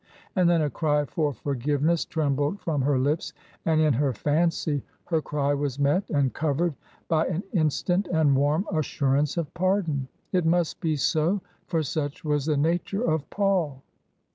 And 0.35 0.49
then 0.49 0.63
a 0.63 0.69
cry 0.71 1.05
for 1.05 1.31
forgiveness 1.31 2.05
trembled 2.05 2.59
from 2.59 2.81
her 2.81 2.97
lips; 2.97 3.33
and 3.65 3.79
in 3.79 3.93
her 3.93 4.13
fancy 4.13 4.81
her 5.05 5.21
cry 5.21 5.53
was 5.53 5.77
met 5.77 6.09
and 6.09 6.33
covered 6.33 6.73
by 7.07 7.27
an 7.27 7.43
instant 7.53 8.07
and 8.07 8.35
warm 8.35 8.65
assurance 8.73 9.37
of 9.37 9.53
pardon. 9.53 10.07
It 10.31 10.43
must 10.43 10.79
be 10.79 10.95
so, 10.95 11.41
for 11.67 11.83
such 11.83 12.25
was 12.25 12.47
the 12.47 12.57
nature 12.57 13.03
of 13.03 13.29
Paul. 13.29 13.83